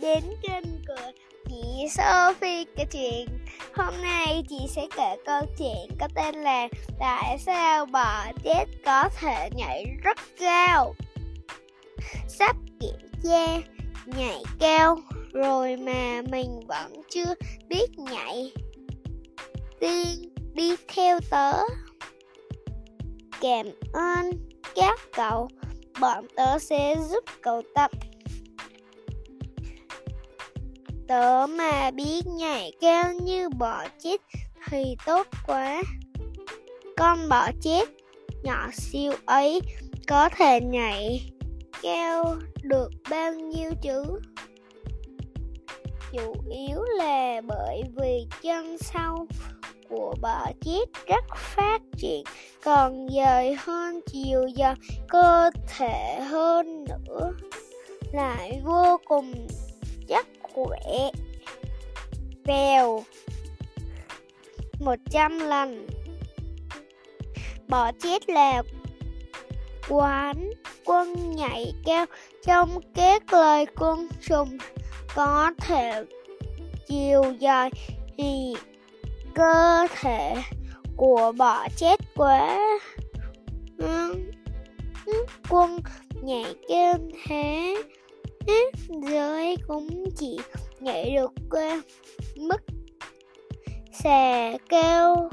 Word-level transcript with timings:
đến 0.00 0.24
kênh 0.42 0.84
của 0.86 1.12
chị 1.48 1.88
Sophie 1.90 2.64
kể 2.76 2.84
chuyện. 2.92 3.26
Hôm 3.74 3.94
nay 4.02 4.44
chị 4.48 4.58
sẽ 4.68 4.86
kể 4.96 5.16
câu 5.24 5.42
chuyện 5.58 5.96
có 6.00 6.08
tên 6.14 6.34
là 6.34 6.68
Tại 6.98 7.38
sao 7.38 7.86
bò 7.86 8.24
chết 8.44 8.64
có 8.84 9.08
thể 9.20 9.50
nhảy 9.54 9.84
rất 10.02 10.18
cao? 10.38 10.94
Sắp 12.28 12.56
kiểm 12.80 13.10
tra, 13.24 13.46
nhảy 14.06 14.42
cao 14.58 14.96
rồi 15.32 15.76
mà 15.76 16.22
mình 16.30 16.60
vẫn 16.66 17.02
chưa 17.10 17.34
biết 17.68 17.98
nhảy. 17.98 18.52
Tiên, 19.80 20.32
đi 20.54 20.76
theo 20.88 21.20
tớ. 21.30 21.52
Cảm 23.40 23.66
ơn 23.92 24.30
các 24.74 25.00
cậu. 25.12 25.48
Bọn 26.00 26.26
tớ 26.36 26.58
sẽ 26.58 26.96
giúp 27.10 27.24
cậu 27.42 27.62
tập. 27.74 27.90
Tớ 31.12 31.46
mà 31.46 31.90
biết 31.90 32.26
nhảy 32.26 32.72
cao 32.80 33.12
như 33.22 33.48
bọ 33.48 33.84
chết 33.98 34.20
thì 34.70 34.96
tốt 35.06 35.26
quá. 35.46 35.82
Con 36.96 37.28
bọ 37.28 37.48
chết 37.62 37.88
nhỏ 38.42 38.68
siêu 38.72 39.12
ấy 39.26 39.60
có 40.08 40.28
thể 40.36 40.60
nhảy 40.60 41.30
cao 41.82 42.36
được 42.62 42.90
bao 43.10 43.32
nhiêu 43.32 43.70
chứ? 43.82 44.20
Chủ 46.12 46.34
yếu 46.50 46.82
là 46.82 47.40
bởi 47.40 47.82
vì 47.96 48.26
chân 48.42 48.78
sau 48.78 49.26
của 49.88 50.14
bọ 50.20 50.46
chết 50.60 50.84
rất 51.06 51.24
phát 51.36 51.82
triển, 51.98 52.24
còn 52.64 53.06
dài 53.06 53.56
hơn 53.58 54.00
chiều 54.06 54.46
dài 54.46 54.74
cơ 55.08 55.50
thể 55.78 56.20
hơn 56.20 56.84
nữa, 56.84 57.32
lại 58.12 58.60
vô 58.64 59.00
cùng 59.04 59.34
chắc 60.70 61.12
khỏe 62.44 62.82
một 64.80 64.94
trăm 65.10 65.38
lần. 65.38 65.86
Bỏ 67.68 67.92
chết 67.92 68.30
là 68.30 68.62
quán 69.88 70.50
quân 70.84 71.36
nhảy 71.36 71.72
cao 71.84 72.06
trong 72.46 72.80
các 72.94 73.32
lời 73.32 73.66
côn 73.66 73.98
trùng 74.28 74.58
có 75.14 75.52
thể 75.58 76.04
chiều 76.86 77.22
dài 77.38 77.70
thì 78.18 78.54
cơ 79.34 79.86
thể 80.00 80.34
của 80.96 81.32
bọ 81.36 81.66
chết 81.76 82.00
quá. 82.16 82.58
Quân 85.48 85.80
nhảy 86.22 86.54
cao 86.68 86.94
thế 87.24 87.76
giới 89.10 89.56
cũng 89.68 90.04
chỉ 90.16 90.38
nhảy 90.80 91.10
được 91.14 91.32
qua 91.50 91.82
mức 92.36 92.62
xà 93.92 94.52
cao 94.68 95.30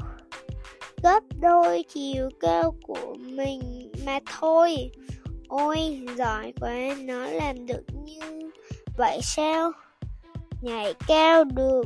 gấp 1.02 1.20
đôi 1.40 1.84
chiều 1.94 2.28
cao 2.40 2.74
của 2.82 3.14
mình 3.18 3.92
mà 4.06 4.18
thôi. 4.40 4.90
Ôi, 5.48 6.00
giỏi 6.16 6.52
quá, 6.60 6.74
nó 6.98 7.26
làm 7.26 7.66
được 7.66 7.84
như 8.04 8.50
vậy 8.98 9.20
sao? 9.22 9.72
Nhảy 10.62 10.94
cao 11.06 11.44
được 11.44 11.84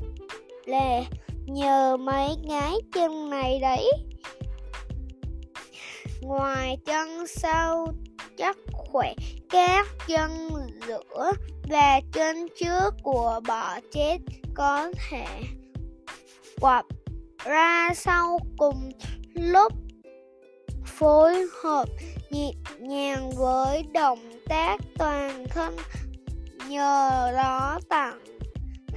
là 0.66 1.02
nhờ 1.46 1.96
mấy 1.96 2.36
ngái 2.42 2.74
chân 2.94 3.30
này 3.30 3.58
đấy. 3.62 3.90
Ngoài 6.22 6.78
chân 6.86 7.26
sau, 7.26 7.86
chắc 8.38 8.56
khỏe 8.72 9.14
các 9.50 9.86
chân 10.08 10.48
lửa 10.86 11.32
và 11.68 12.00
trên 12.12 12.46
trước 12.60 12.94
của 13.02 13.40
bọ 13.48 13.78
chết 13.92 14.18
có 14.54 14.92
thể 15.08 15.26
quặp 16.60 16.84
ra 17.44 17.90
sau 17.94 18.38
cùng 18.58 18.90
lúc 19.34 19.72
phối 20.86 21.46
hợp 21.62 21.88
nhịp 22.30 22.54
nhàng 22.78 23.30
với 23.36 23.82
động 23.82 24.32
tác 24.48 24.76
toàn 24.98 25.44
thân. 25.50 25.76
Nhờ 26.68 27.32
đó 27.36 27.80
tặng 27.88 28.18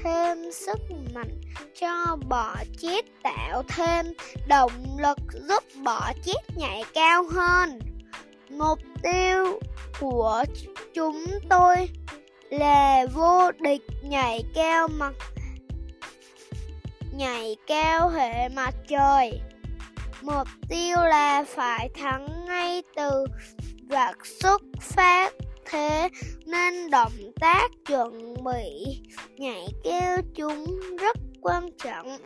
thêm 0.03 0.51
sức 0.51 0.79
mạnh 1.13 1.41
cho 1.81 2.17
bọ 2.27 2.55
chết, 2.81 3.05
tạo 3.23 3.63
thêm 3.67 4.05
động 4.47 4.71
lực 4.99 5.17
giúp 5.33 5.63
bọ 5.83 6.11
chết 6.25 6.57
nhảy 6.57 6.83
cao 6.93 7.23
hơn 7.31 7.79
mục 8.57 8.79
tiêu 9.03 9.59
của 10.00 10.44
chúng 10.94 11.25
tôi 11.50 11.90
là 12.50 13.06
vô 13.13 13.51
địch 13.51 13.81
nhảy 14.03 14.44
cao 14.56 14.88
mặt, 14.88 15.13
nhảy 17.13 17.56
cao 17.67 18.09
hệ 18.09 18.50
mặt 18.50 18.75
trời. 18.88 19.41
Mục 20.22 20.47
tiêu 20.69 20.97
là 20.97 21.44
phải 21.47 21.90
thắng 21.90 22.46
ngay 22.46 22.84
từ 22.96 23.25
vạch 23.90 24.25
xuất 24.25 24.62
phát 24.81 25.34
thế 25.66 26.09
nên 26.46 26.90
động 26.90 27.31
tác 27.40 27.72
chuẩn 27.85 28.34
bị 28.44 29.00
nhảy 29.38 29.67
cao 29.84 30.17
chúng 30.35 30.66
rất 31.00 31.17
quan 31.41 31.69
trọng. 31.84 32.17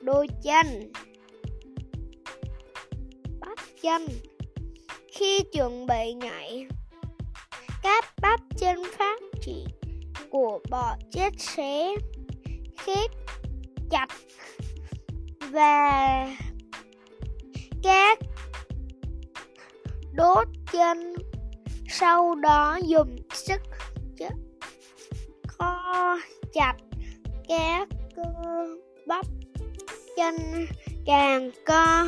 Đôi 0.00 0.26
chân. 0.42 0.92
Bắt 3.40 3.58
chân 3.82 4.06
khi 5.18 5.40
chuẩn 5.52 5.86
bị 5.86 6.12
nhảy. 6.12 6.66
Các 7.82 8.04
bắp 8.22 8.40
chân 8.58 8.82
phát 8.98 9.20
triển 9.42 9.66
của 10.30 10.60
bọ 10.70 10.96
chết 11.12 11.30
sẽ 11.38 11.94
khép 12.78 13.10
chặt 13.90 14.06
và 15.50 16.26
các 17.82 18.18
đốt 20.12 20.48
chân 20.72 21.14
sau 21.88 22.34
đó 22.34 22.78
dùng 22.84 23.16
sức 23.32 23.60
co 25.58 26.18
chặt 26.52 26.74
các 27.48 27.88
cơ 28.16 28.22
bắp 29.06 29.26
chân 30.16 30.36
càng 31.06 31.50
co. 31.66 32.06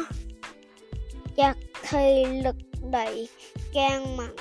Chặt 1.37 1.55
thì 1.83 2.25
lực 2.45 2.57
đẩy 2.91 3.29
càng 3.75 4.17
mạnh 4.17 4.37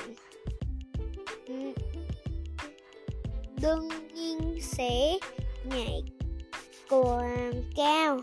đương 3.62 3.88
nhiên 4.14 4.58
sẽ 4.62 5.18
nhảy 5.64 6.02
càng 6.90 7.62
cao, 7.76 8.20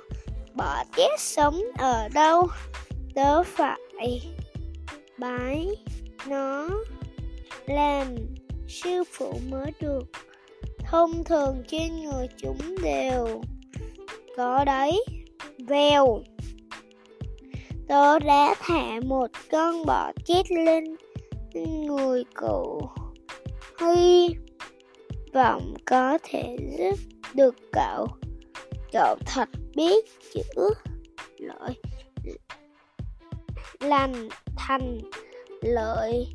bỏ 0.54 0.84
chết 0.96 1.20
sống 1.20 1.62
ở 1.78 2.10
đâu, 2.14 2.48
tớ 3.16 3.44
phải 3.44 4.22
bái 5.18 5.68
nó 6.28 6.70
làm 7.66 8.16
sư 8.68 9.04
phụ 9.12 9.40
mới 9.50 9.72
được. 9.80 10.04
Thông 10.80 11.24
thường 11.24 11.64
trên 11.68 12.04
người 12.04 12.28
chúng 12.38 12.76
đều 12.84 13.42
có 14.38 14.64
đấy, 14.66 15.06
vèo 15.68 16.24
tớ 17.88 18.20
đã 18.20 18.56
thả 18.60 19.00
một 19.06 19.28
con 19.52 19.86
bọ 19.86 20.12
chết 20.26 20.52
lên 20.52 20.84
người 21.86 22.24
cụ 22.36 22.82
hy 23.82 24.30
vọng 25.34 25.74
có 25.86 26.18
thể 26.24 26.58
giúp 26.78 27.00
được 27.34 27.56
cậu. 27.72 28.08
Cậu 28.94 29.16
thật 29.26 29.50
biết 29.76 30.06
chữ 30.34 30.70
lợi 31.38 31.74
lành 33.80 34.30
thành 34.58 35.00
lợi 35.62 36.28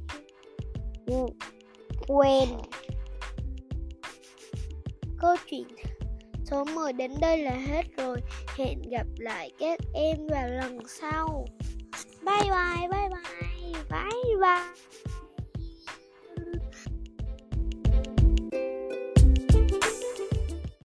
quen. 2.08 2.48
Câu 5.18 5.36
chuyện 5.50 5.66
số 6.44 6.64
10 6.64 6.92
đến 6.92 7.10
đây 7.20 7.38
là 7.38 7.50
hết 7.50 7.82
rồi. 7.96 8.16
Hẹn 8.56 8.82
gặp 8.90 9.06
lại 9.18 9.50
các 9.58 9.78
em 9.94 10.16
vào 10.30 10.48
lần 10.48 10.78
sau. 10.88 11.46
Bye 12.22 12.42
bye 12.42 12.88
bye 12.90 13.08
bye 13.08 13.72
bye 13.90 14.36
bye. 14.40 14.91